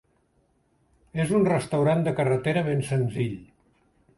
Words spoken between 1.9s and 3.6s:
de carretera ben senzill.